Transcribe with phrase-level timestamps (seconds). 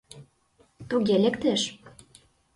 [0.89, 1.61] —Туге лектеш...